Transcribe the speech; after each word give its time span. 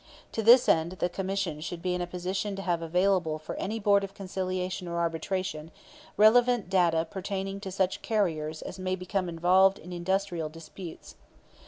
To 0.31 0.41
this 0.41 0.67
end 0.67 0.93
the 0.93 1.09
Commission 1.09 1.61
should 1.61 1.83
be 1.83 1.93
in 1.93 2.01
a 2.01 2.07
position 2.07 2.55
to 2.55 2.63
have 2.63 2.81
available 2.81 3.37
for 3.37 3.53
any 3.57 3.77
Board 3.77 4.03
of 4.03 4.15
Conciliation 4.15 4.87
or 4.87 4.97
Arbitration 4.97 5.69
relevant 6.17 6.71
data 6.71 7.05
pertaining 7.07 7.59
to 7.59 7.71
such 7.71 8.01
carriers 8.01 8.63
as 8.63 8.79
may 8.79 8.95
become 8.95 9.29
involved 9.29 9.77
in 9.77 9.93
industrial 9.93 10.49
disputes. 10.49 11.17